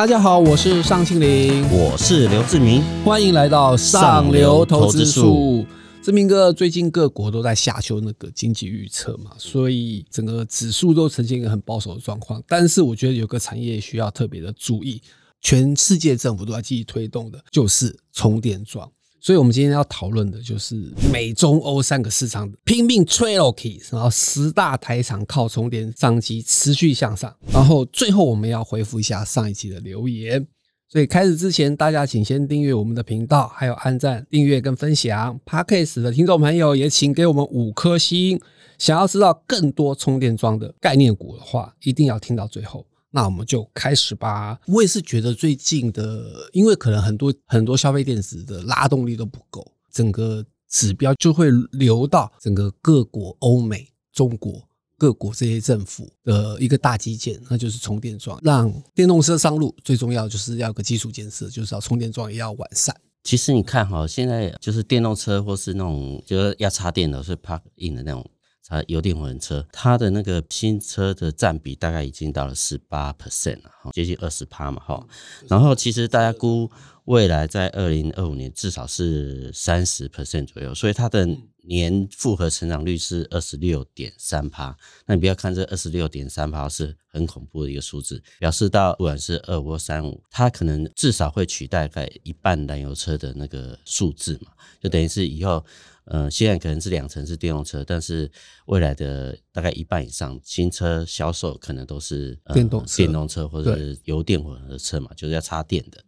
[0.00, 5.66] 大家好，我是尚庆林，我是刘志明，欢迎来到上流投资术。
[6.02, 12.42] 志明哥，最近各国都在下修那个经济预测嘛，所以整个指数都呈现一个很保守的状况。
[12.48, 15.02] 但是我觉得有个产业需要特别的注意，
[15.42, 18.90] 全世界政府都在积极推动的，就是充电桩。
[19.20, 20.74] 所以，我们今天要讨论的就是
[21.12, 27.34] 美中欧三个市场拼命吹 o k 然后十大台厂靠充电商机持续向上。
[27.52, 30.46] 然后，最后我们要回复一下上一期的留言。
[30.88, 35.38] 所以，开始之前，大家请先订阅我们的频道，还有按赞、订阅跟分享。
[35.44, 38.40] Parkes 的听众朋友也请给我们五颗星。
[38.78, 42.86] 想要知道更多充电桩的概念股的话，一定要听到最后。
[43.10, 44.58] 那我们就开始吧。
[44.66, 54.62] 我也是觉得最近的，因为可能很多很多消费电子的拉动力都不够，整个指标就会流到整个各国、欧美、中国
[54.96, 59.74] 各国这些政府的一个大基建，那就是充电桩，让电动车上路。
[59.82, 62.94] 最重要就是要个基础建设，就是要充电桩也要完善。
[63.24, 68.24] 其实你看哈，现在就是电动车或是那种就是要插电的，是 park in 的那种。
[68.66, 75.06] 它油电混合车，它的那个新车的占比大概已经到了十八 percent 了，哈，接近二十趴嘛，哈。
[75.48, 76.70] 然后其实大家估
[77.06, 81.26] 未来在二零二五年至少是三十 percent 左右，所以它的
[81.64, 84.76] 年复合成长率是二十六点三趴。
[85.06, 95.64] 那你不要看这二十六点三趴是很恐怖的一个数字，表示到不管是二或三五，它可能至少会取代在一半燃油车的那个数字嘛，就等于是以后。
[96.10, 98.30] 呃，现在可能是两成是电动车，但是
[98.66, 106.02] 未来的大概一半以上新车销售可能都是电动电动车或者是油电混合车嘛，就是要插电的。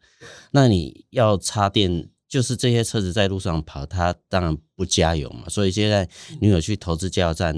[0.50, 5.48] 那你要插电，就是这些车子在路上跑，它当然不加油嘛。
[5.48, 6.08] 所以现在
[6.40, 7.56] 你有去投资加油站，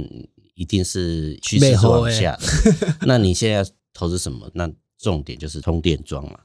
[0.55, 2.39] 一定是趋势是往下。
[3.07, 4.51] 那你现在投资什么？
[4.53, 4.71] 那
[5.05, 6.39] 重点就是充电桩嘛。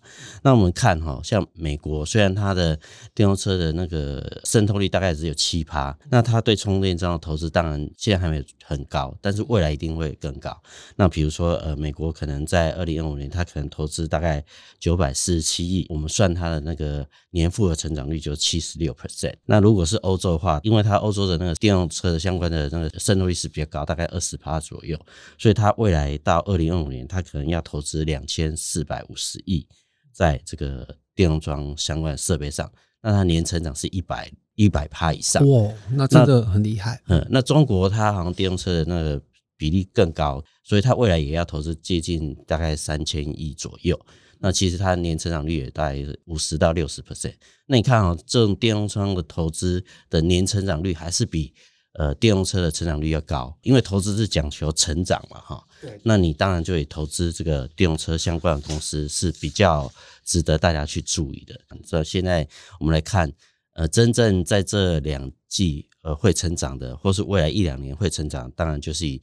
[0.44, 2.78] 那我们看哈，像美国，虽然它的
[3.16, 10.62] 电动车的那个渗透率大概只有七趴，那它对充电桩的投资当然现在还没有很高，但是未来一定会更高。
[10.98, 14.44] 那比如说，呃，美国可能在二零二五年，它可能投资大概
[14.78, 19.36] 九百四十七亿，我们算它的那个年复合成长率就七十六 percent。
[19.46, 25.00] 那如果是欧洲的话，因为它欧洲的那个电动车的相关的那个渗透率是比较高，大概二十趴左右，
[25.38, 28.49] 所以它未来到二零二五年，它可能要投资两千。
[28.56, 29.68] 四百五十亿
[30.12, 32.72] 在这个电动桩相关的设备上，
[33.02, 37.02] 那它年成长是一百一百趴以上哇，那真的很厉害。
[37.08, 39.22] 嗯，那中国它好像电动车的那个
[39.58, 44.00] 比例更高，所以它未来也要投资接近大概三千亿左右。
[44.40, 47.36] 那其实它年成长率也大概五十到六十 percent。
[47.68, 51.54] 那你看啊，这种电动车的投资的年成长率还是比。
[51.94, 55.68] 呃，电动车的成长率要高，因为投资是讲求成长嘛，哈。
[55.82, 56.00] 对。
[56.04, 59.92] 那你当然就以投资这个电动车相关的公司是比较
[60.24, 61.60] 值得大家去注意的。
[61.84, 62.48] 所以现在
[62.80, 63.32] 我们来看，
[63.74, 69.22] 呃，真正在这两季呃会成长的，或是未来一两年会成长，当然就是以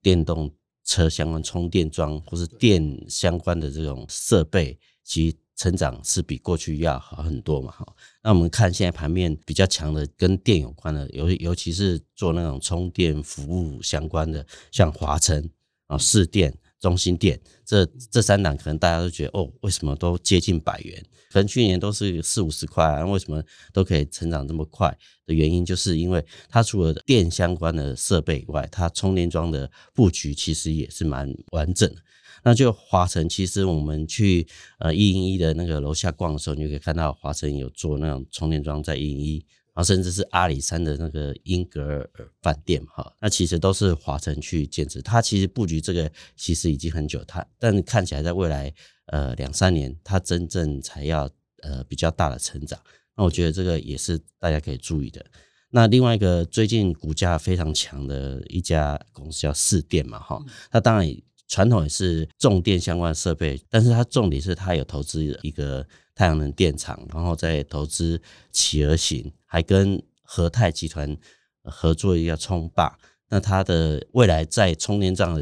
[0.00, 0.50] 电动
[0.84, 5.36] 车相关充电桩或是电相关的这种设备及。
[5.56, 7.86] 成长是比过去要好很多嘛，哈。
[8.22, 15.50] 那我们看现在盘面比较强的，跟电有关的，尤尤其是做那种充电服务相关的，像华晨
[15.86, 21.02] 啊、市电、中心电，这这三档可能大家都觉得哦，为什么都接近百元？
[21.32, 23.42] 可能去年都是四五十块啊，为什么
[23.72, 24.96] 都可以成长这么快？
[25.26, 32.00] 的原因就是因为它除了电相关的设备以外，它充电桩的布局其实也是蛮完整的。
[32.46, 34.46] 那就华晨，其实我们去
[34.78, 42.08] 呃一零一的那个楼下逛的时候，你就可以看到华晨有做那种充电桩在一零一，然后甚至是阿里山的那个英格尔
[42.42, 45.02] 饭店哈，那其实都是华晨去建设。
[45.02, 48.72] 它其实布局这个其实已经很久，它但看起来在未来
[49.06, 51.28] 呃两三年，它真正才要
[51.62, 52.78] 呃比较大的成长。
[53.16, 55.26] 那我觉得这个也是大家可以注意的。
[55.70, 60.40] 那另外一个最近股价非常强的一家公司叫四电嘛哈，
[60.70, 61.12] 它当然。
[61.48, 68.20] 传统也是重电相关设备，但是它重点是它有投资一个太阳能电厂，然后再投资
[68.50, 71.16] 企鹅型，还跟和泰集团
[71.62, 72.98] 合作一个充霸。
[73.28, 75.34] 那它的未来在充电站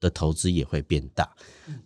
[0.00, 1.34] 的投资也会变大。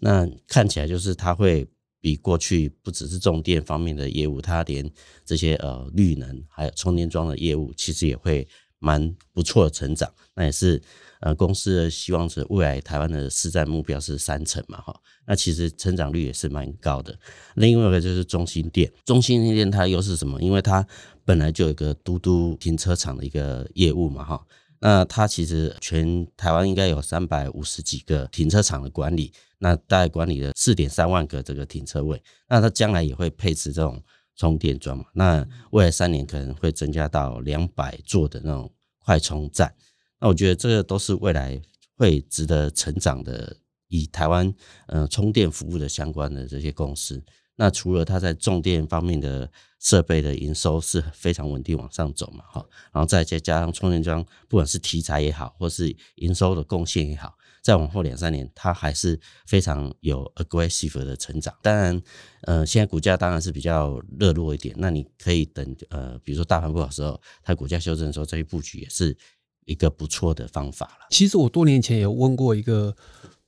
[0.01, 1.67] 那看起来就是它会
[2.01, 4.91] 比过去不只是重电方面的业务，它连
[5.25, 8.47] 这些呃绿能还有充电桩的业务，其实也会
[8.83, 10.13] 蛮不错的成长。
[10.35, 10.83] 那也是。
[11.25, 14.93] 呃，公司的希望是未来台湾的市占目标是三成嘛，哈，
[15.25, 17.17] 那其实成长率也是蛮高的。
[17.55, 20.43] 另外一个就是中心店，中心店它又是什么？
[20.43, 20.85] 因为它
[21.25, 24.45] 本来就有一个嘟嘟停车场的一个业务嘛，哈，
[24.81, 34.03] 那它其实全台湾应该有三百五十几个停车场的管理，那大概管理了四点三万个这个停车位，那它将来也会配置这种
[34.43, 35.05] 充电桩嘛？
[35.13, 38.69] 那未来三年可能会增加到两百座的那种
[38.99, 39.73] 快充站。
[40.19, 41.63] 那我觉得这个都是未来
[41.97, 43.57] 会值得成长的，
[43.87, 44.53] 以台湾
[44.89, 47.23] 呃充电服务的相关的这些公司。
[47.55, 49.49] 那除了它在重电方面的
[49.79, 61.55] 设备的营收是非常稳定往上走嘛，哈，然后再再加上充电桩，不管是题材也好，或是营收的贡献也好，再往后两三年，它还是非常有 aggressive 的成长。
[61.63, 62.03] 当然，
[62.43, 69.17] 呃，现在股价当然是比较热络一点，那你可以等，呃，比如说大盘不好的时候，它股价修正的时候再去布局，也是
[69.65, 71.07] 一个不错的方法了。
[71.11, 72.95] 其实我多年前也问过一个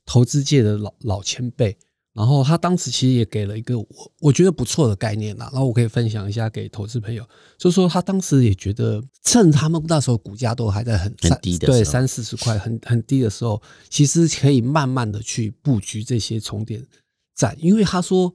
[0.07, 1.77] 投资界的老老前辈。
[2.15, 3.87] 然后他当时其实也给了一个我
[4.21, 7.27] 我觉得不错的概念啦，然后我可以分享一下给投资朋友，
[7.59, 16.87] 就是说他当时也觉得趁他们那时候股价都还在很很低的对三四十块很很低的时候，其实可以慢慢的去布局这些充电
[17.35, 18.33] 站，因为他说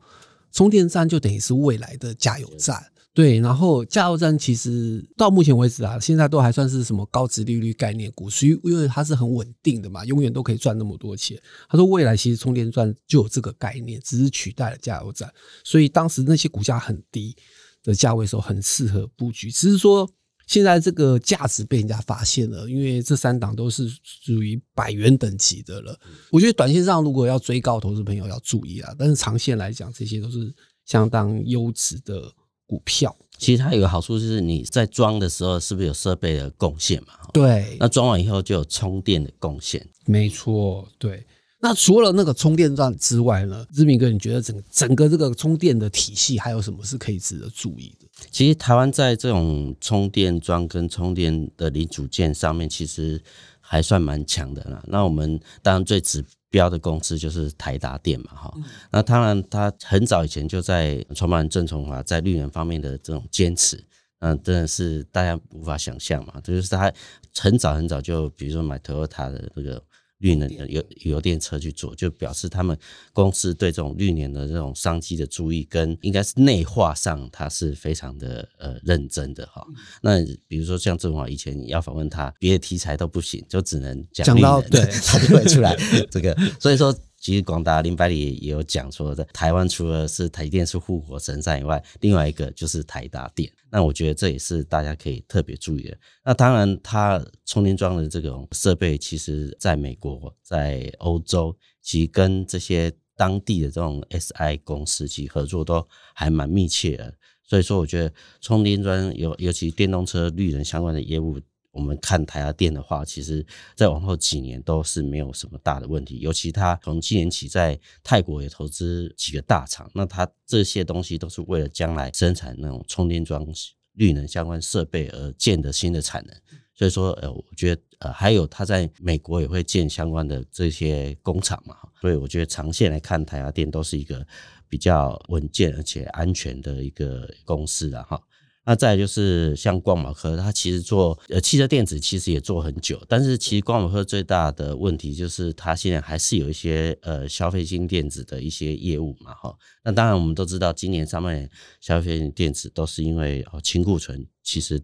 [0.51, 2.85] 充电站就等于是未来的加油站。
[3.19, 11.37] 对，然后加油站其实到目前为止啊，现在都还算是什么高值利率概念股，所以因为它是很稳定的嘛，永远都可以赚那么多钱。
[11.67, 15.29] 他说未来其实充电站就有这个概念，只是取代了加油站，
[15.65, 17.35] 所以当时那些股价很低
[17.83, 19.51] 的价位时候很适合布局。
[19.51, 20.09] 只是说
[20.47, 25.99] 现在这个价值被人家发现了，因为这三档都是属于百元等级的了。
[26.31, 30.55] 我觉得短线上如果要追高，投资朋友要注意啊，但是长线来讲，这些都是
[30.85, 32.31] 相当优质的。
[32.69, 37.13] 股票其实它有个好处，就是你在装的时候是不是有设备的贡献嘛？
[37.33, 39.83] 对，那装完以后就有充电的贡献。
[40.05, 41.25] 没错，对。
[41.61, 48.07] 那除了那个充电站之外呢，志明哥，你觉得整整个这个充电的体系还有什么是可以值得注意的？
[48.29, 53.21] 其实台湾在这种充电桩跟充电的零组件上面，其实
[53.69, 54.83] 还算蛮强的啦。
[54.87, 56.25] 那我们当然最指。
[56.51, 58.51] 标的公司就是台达电嘛，哈，
[58.89, 63.77] 那当然他很早以前就在创办人郑崇华在绿能方面的这种坚持，
[64.17, 66.91] 嗯，真的是大家无法想象嘛，这就是他
[67.37, 69.79] 很早很早就，比如说买 Toyota 的这个。
[70.19, 72.77] 绿能的油油电车去做，就表示他们
[73.11, 79.65] 公司对这种绿能的这种商机的注意，跟应该是内化上，它是非常的呃认真的哈。
[80.01, 85.75] 那比如说像郑华以前你要访问他，别的题材都不行，就只能讲绿能，对， 他就会出来
[86.11, 86.37] 这个。
[86.59, 93.51] 所以说，其实广达林百里也有讲说，在台湾除了是台电是护国神山以外，另外一个就是台达电。
[93.69, 95.97] 那我觉得这也是大家可以特别注意的。
[96.23, 107.13] 那当然，它充电桩的这种设备，其实在美国、在欧洲，其实跟这些当地的这种 SI 公司其合作都还蛮密切的。
[107.43, 111.39] 所以说，我觉得充电桩尤尤其电动车绿能相关的业务。
[111.71, 113.45] 我们看台亚电的话，其实
[113.75, 116.19] 在往后几年都是没有什么大的问题。
[116.19, 123.45] 尤其他从今年起在泰国也投资几个大厂，那他这些东西都是为了将来生产那种充电桩、
[123.93, 126.35] 绿能相关设备而建的新的产能。
[126.73, 131.75] 所以说，呃，我觉得呃，还有他在美国也会建相关的这些工厂嘛。
[131.99, 134.25] 所以我觉得长线来看，台亚电都是一个
[134.69, 138.17] 比较稳健而且安全的一个公司了哈。
[138.65, 149.55] 那再就是像光宝科，它其实做呃汽车电子其实也做很久，但是其实光宝科最大的问题就是它现在还是有一些呃消费性电子的一些业务嘛哈。
[149.83, 151.49] 那当然我们都知道，今年上半年
[151.81, 154.79] 消费性电子都是因为哦清库存，其实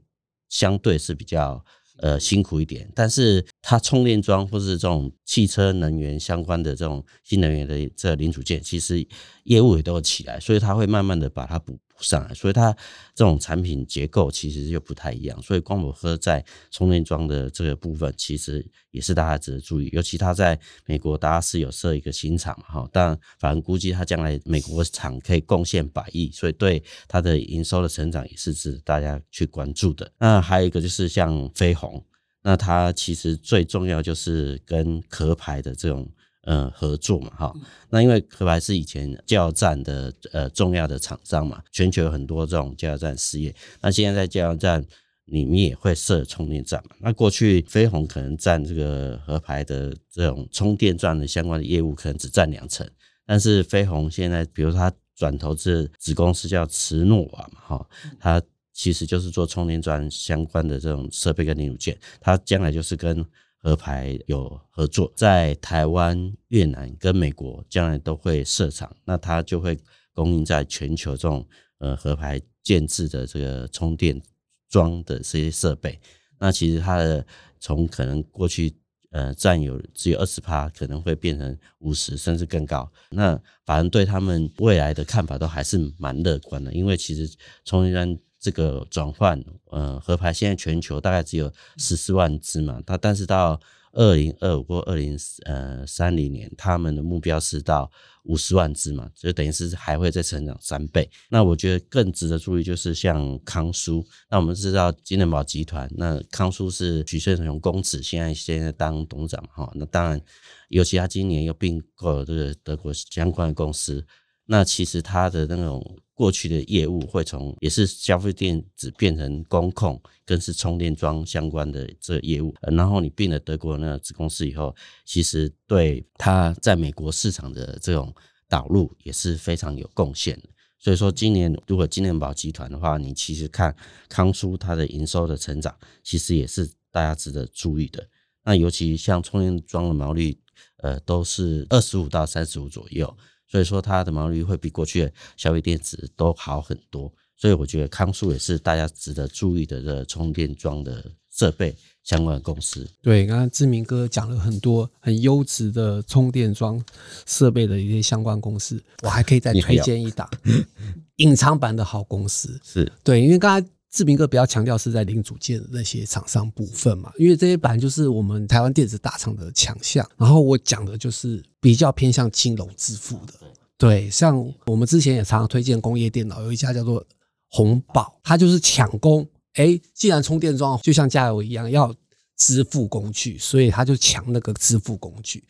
[0.50, 1.64] 相对是比较
[2.00, 9.08] 呃辛苦一点，但是它充电桩或是这种汽车能源相关的这种新能源的这零组件，其实
[9.44, 11.78] 业务也都起来，所以它会慢慢的把它补。
[12.04, 12.76] 上来，所以它
[13.14, 15.42] 这种产品结构其实就不太一样。
[15.42, 19.90] 所以光宝科在充电桩的这个部分，其实也是大家值得注意。
[19.94, 22.90] 尤其它在美国，大家是有设一个新厂嘛，哈。
[22.92, 30.12] 但反正估计它将来美国厂可以贡献百亿，所以对它的营收的成长也是值得大家去关注的。
[30.20, 32.04] 那还有一个就是像飞鸿，
[32.42, 36.10] 那它其实最重要就是跟壳牌的这种。
[36.46, 37.54] 嗯，合作嘛，哈，
[37.90, 43.54] 那因为壳牌是以前加油站的呃重要的厂商嘛，全球有很多这种加油站事业。
[43.82, 44.86] 那现在在加油站
[45.26, 46.96] 里面也会设充电站嘛。
[47.00, 52.88] 那过去飞鸿可能占这个壳牌的这种充电站的相关的业务，可能只占两成。
[53.26, 58.40] 但是飞鸿现在，比如它转投资子公司叫慈诺瓦嘛，哈，它
[58.72, 63.26] 其实就是做充电站相关的这种设备跟零组件，它将来就是跟。
[63.66, 69.76] 合牌有合作，在台湾、越南跟美国将来都会设厂，那它就会
[70.14, 71.44] 供应在全球这种
[71.80, 74.22] 呃合牌建制的这个充电
[74.70, 76.00] 桩的这些设备。
[76.38, 77.26] 那其实它的
[77.60, 78.72] 从可能过去
[79.10, 82.88] 呃占有只有二十趴，可能会变成五十甚至更高。
[83.10, 93.60] 那反正对他们未来的看法都还是蛮乐观的，因为其实充电桩这个转换，呃，合牌现在全球大概只有十四万只嘛，它但是到
[93.92, 97.90] 二零二五或二零呃三零年，他们的目标是到
[98.26, 101.10] 五十万只嘛，就等于是还会再成长三倍。
[101.28, 110.22] 那我觉得更值得注意就是像康舒，那我们知道金能宝集团，那康舒是许顺雄公子现在现在当董事长哈，那当然
[110.70, 114.06] 尤其他今年又并购了这个德国相关的公司，
[114.46, 115.98] 那其实他的那种。
[116.16, 122.56] 过去的业务会从也是消费电子变成工控，更是充电桩相关的这业务。
[122.62, 128.16] 然后你并了德国那子公司以后，其实对它在美国市场的这种
[128.48, 130.50] 导入也是非常有贡献的。
[130.80, 133.76] 所以说，今年如果金联宝集团的话，你其实看
[134.08, 138.08] 康舒它的营收的成长，其实也是大家值得注意的。
[138.46, 140.40] 那尤其像充电桩的毛利，
[140.78, 143.18] 呃，都是二十五到三十五左右。
[143.48, 152.90] 所以说它的毛利率会比过去的消费电子都好很多，所以我觉得康舒也是大家值得注意的这充电桩的设备相关的公司。
[153.02, 156.84] 对，刚刚志明哥讲了很多很优质的充电桩
[157.26, 160.30] 设备的一些相关公司，我还可以再推荐一档
[161.18, 162.60] 隐藏版的好公司。
[162.64, 163.68] 是对，因为刚才。
[163.96, 170.06] 志明哥比较强调是在零组件的那些厂商部分嘛，因为这些本来就是我们台湾电子大厂的强项。
[170.18, 173.34] 然后我讲的就是比较偏向金融支付的，
[173.78, 177.02] 对，像我们之前也常常推荐工业电脑，有一家叫做
[177.48, 179.26] 红宝，它就是抢攻。
[179.54, 181.96] 哎，既然充电桩就像加油一样要
[182.36, 185.42] 支付工具，所以它就抢那个支付工具。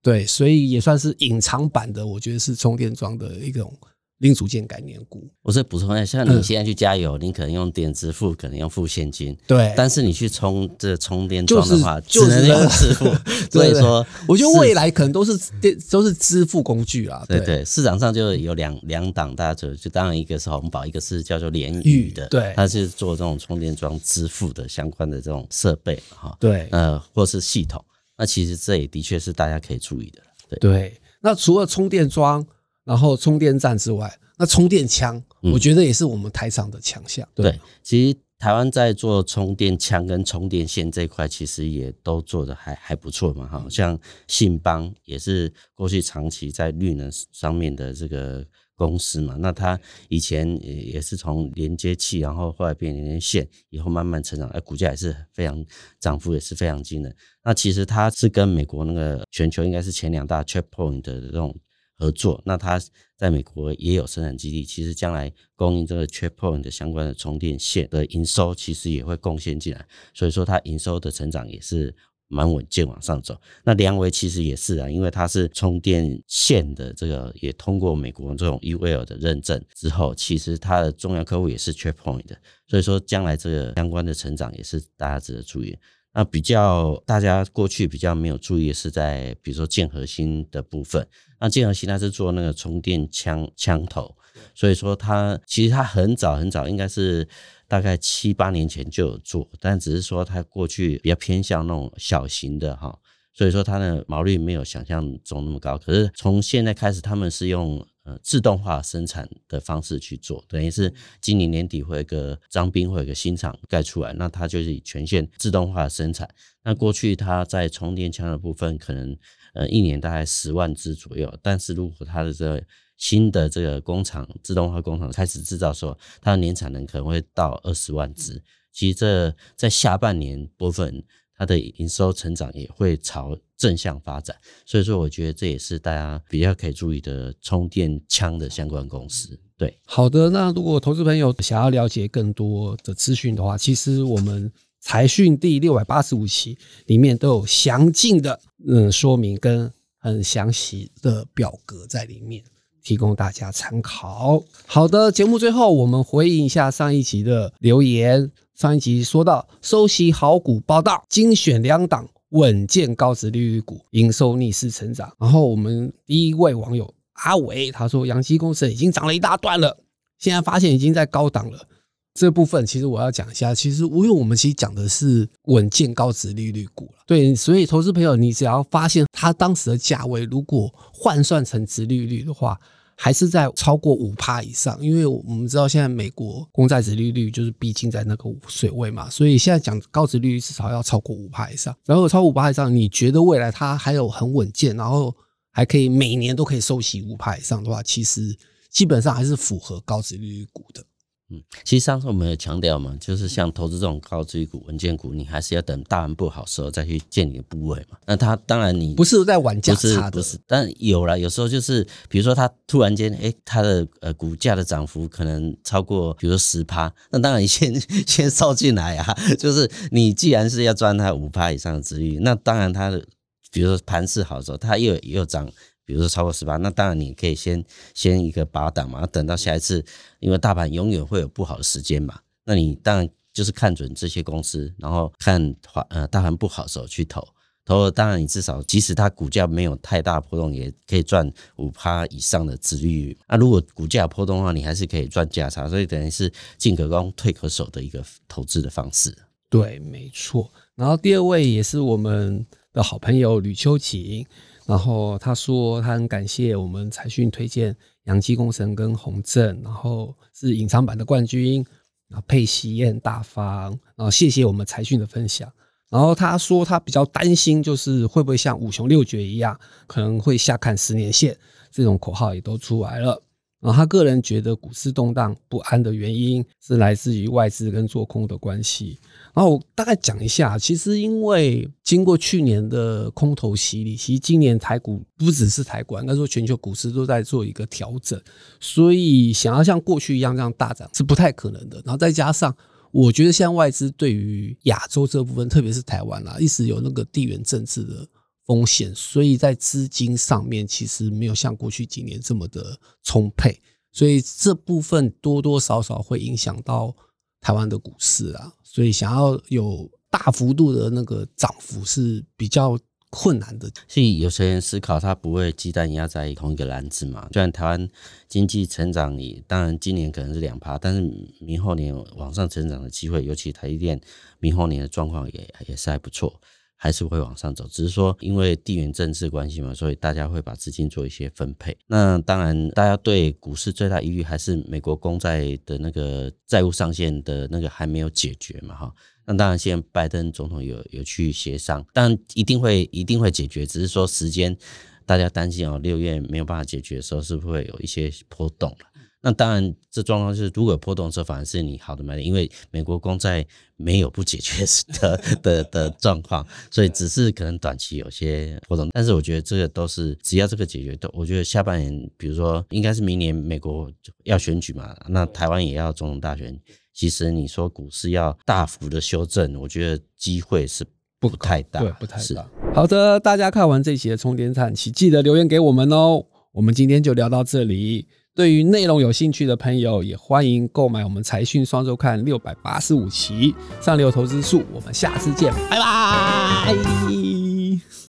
[0.00, 3.76] 对，所以也算是隐藏版的，我觉得是充电桩的一种。
[4.18, 9.72] 零组件概念股，我是补充一下，像你现在去加油，你可能用电支付，可能用付现金，对。
[9.76, 13.06] 但是你去充这充电桩的话，只能用支付。
[13.50, 17.24] 所以说，我觉得未来可能都是电，都是支付工具啊。
[17.28, 26.36] 对对，市场上就有两两档，大家就就当然一个是红宝，一个是叫做联宇的，对，它是做这种充电桩支付的相关的这种设备哈。
[26.40, 27.84] 对，呃，或是系统，
[28.16, 30.20] 那其实这也的确是大家可以注意的。
[30.50, 32.44] 对对，那除了充电桩，
[32.88, 34.10] 然后充电站之外。
[34.40, 35.20] 那充电枪，
[35.52, 37.28] 我觉得也是我们台厂的强项。
[37.34, 43.48] 对，其实台湾在做充电枪跟充电线这块，其实也都做的还还不错嘛。
[43.48, 49.34] 哈，像信邦也是过去长期在绿能上面的这个公司嘛。
[49.40, 49.76] 那它
[50.08, 55.66] 以前也是从连接器，然后后来变连接线，以后慢慢成长，哎，股价也是非常
[55.98, 57.12] 涨幅也是非常惊人。
[57.42, 61.52] 那其实它是跟美国那个全球应该是前两大 checkpoint 的这种。
[61.98, 62.80] 合作，那它
[63.16, 71.92] 在美国也有生产基地，其实将来供应这个 c h a p point 的相关的充电线的营收，其实也会贡献进来，所以说它营收的成长也是
[72.28, 73.36] 蛮稳健往上走。
[73.64, 82.38] 那良维其实也是啊，因为它是充电线的这个也通过美国这种 UL 的认证之后，其实它的重要客户也是 c h a p point 的，
[82.68, 85.76] 所以说将来这个相关的成长也是大家值得注意。
[86.18, 91.06] 那比较大家过去比较没有注意的是在比如说剑核心的部分，
[91.38, 94.16] 那剑核心它是做那个充电枪枪头，
[94.52, 97.28] 所以说它其实它很早很早应该是
[97.68, 102.98] 大概七八年前就有做，但只是说它过去比较偏向那种小型的哈，
[103.32, 105.78] 所以说它的毛率没有想象中那么高。
[105.78, 107.86] 可是从现在开始，他们是用。
[108.08, 116.26] 呃，自动化生产的方式去做，等于是今年年底会有个张斌会有个新厂盖出来，那它就是以全线自动化生产。
[116.62, 119.14] 那过去它在充电枪的部分，可能
[119.52, 122.64] 呃一年大概十万只左右，但是如果它的这个
[122.96, 128.42] 新的这个工厂自动化工厂开始制造的时候，它的年产能可能会到二十万只。
[128.72, 131.04] 其实这在下半年部分。
[131.38, 139.38] 它的营收成长也会朝正向发展，所以说我觉得这也是大家比较可以注意的充电枪的相关公司。
[139.56, 152.42] 对，好的，那如果投资朋友想要了解更多的资讯的话，其实我们财讯第六百八十五期里面都有详尽的嗯说明跟很详细的表格在里面，
[152.82, 154.42] 提供大家参考。
[154.66, 158.30] 好的，节目最后我们回应一下上一集的留言。
[158.58, 165.08] 上一集说到收息好股报道，精选两档稳健高值利率股，营收逆势成长。
[165.16, 169.78] 然后我们第一位网友阿伟他说，阳基公司已经涨了一大段了，
[170.18, 171.68] 现在发现已经在高档了。
[172.14, 182.58] 这部分其实我要讲一下，其实因为我们其实讲的是稳健高值利率股了，对，所以投资朋友你只要发现它当时的价位，如果换算成值利率的话，
[183.00, 191.72] 还是在超过五趴以上，因为我们知道现在美国公债值利率就是逼近在那个水位嘛，所以现在讲高值利率至少要超过五趴以上。
[191.86, 195.14] 然后超五趴以上，你觉得未来它还有很稳健，然后
[195.52, 198.36] 还可以每年都可以收息五趴以上的话，其实
[198.68, 200.84] 基本上还是符合高值利率股的。
[201.30, 207.98] 嗯，其实上次我们有强调嘛，就是像投资这种高追股、稳健股，你还是要等大盘不好时候再去建你的部位嘛。
[208.06, 219.14] 那它当然你不是在玩价差的，不是，但有了有时候就是，比如说它突然间，哎，它的呃股价的涨幅可能超过，比如说十趴，那当然你先先烧进来啊。
[219.38, 223.04] 就是你既然是要赚它五趴以上的值率，那当然它的，
[223.52, 225.46] 比如说盘势好的时候，它又又涨。
[225.88, 227.64] 比如说超过十八，那当然你可以先
[227.94, 229.82] 先一个拔档嘛，等到下一次，
[230.20, 235.56] 因为大盘永远会有不好的时间嘛，那你当然就是看准这些公司，然后看
[235.88, 237.26] 呃大盘不好的时候去投，
[237.64, 241.26] 投了当然你至少即使它股价没有太大波动，也可以赚
[241.56, 243.16] 五趴以上的值率。
[243.26, 249.16] 那如果股价波动的话，你还是可以赚价差，所以等于是进可攻退可守的一个投资的方式。
[249.48, 250.52] 对，没错。
[250.74, 254.26] 然后第二位也是我们的好朋友吕秋晴。
[254.68, 261.64] 然后他说，他很感谢我们财讯推荐杨基工程跟洪正，然后是隐藏版的冠军，
[262.06, 265.50] 然后佩奇也很大方，然后谢谢我们财讯的分享。
[265.88, 271.34] 然后他说他比较担心，就是会不会像五雄六绝一样，可能会下看十年线
[271.70, 273.22] 这种口号也都出来了。
[273.60, 278.98] 然后他个人觉得股市动荡不安的原因是来自于外资跟做空的关系。
[279.34, 288.20] 然后我大概讲一下，其实因为经过去年的空头洗礼，其实今年台股不只是台股，应该说全球股市都在做一个调整，
[288.60, 291.82] 所以想要像过去一样这样大涨是不太可能的。
[291.84, 292.56] 然后再加上，
[292.92, 298.06] 我觉得现在外资对于亚洲这部分，特别是台湾啊，一直有那个地缘政治的。
[298.48, 303.60] 风险，所以在资金上面其实没有像过去几年这么的充沛，
[303.92, 306.96] 所以这部分多多少少会影响到
[307.42, 308.54] 台湾的股市啊。
[308.62, 312.78] 所以想要有大幅度的那个涨幅是比较
[313.10, 313.70] 困难的。
[313.86, 317.28] 所以有些人思考，他不会鸡蛋压在同一个篮子嘛？
[317.30, 317.86] 虽然台湾
[318.28, 321.02] 经济成长，你当然今年可能是两趴，但是
[321.40, 324.00] 明后年往上成长的机会，尤其台积电
[324.38, 326.40] 明后年的状况也也是还不错。
[326.80, 331.76] 还是会往上走，只是说因为地缘政治关系嘛，所以大家会把资金做一些分配。
[331.88, 338.94] 那当然，大家对股市最大疑虑还是美国公债的那个债务上限的那个还没有解决嘛，哈。
[339.26, 344.56] 那当然，现在拜登总统有有去协商，但一定会一定会解决，只是说时间
[345.04, 348.74] 大家担心哦，六月没有办法解决的时候，是不是会有一些波动？
[349.20, 353.44] 那当然，这状况是如果有波动的时候，反而是你好的买点，因为美国公债
[353.76, 354.64] 没有不解决
[355.00, 358.88] 的的的状况，所以只是可能短期有些波动。
[358.92, 363.90] 但是我觉得这个都是只要这个解决，都我觉得下半年，比如说应该是明年美国
[364.22, 366.56] 要选举嘛，那台湾也要总统大选，
[366.94, 370.86] 其实你说股市要大幅的修正，我觉得机会是
[371.18, 372.48] 不太大，对，不太大。
[372.72, 376.24] 好的，大家看完这期的充电站，请记得留言给我们哦。
[376.52, 378.06] 我们今天就聊到这里。
[378.38, 384.62] 对于内容有兴趣的朋友，也欢迎购买我们财讯双周刊六百八十五期上流投资术。
[384.72, 386.72] 我们下次见，拜拜。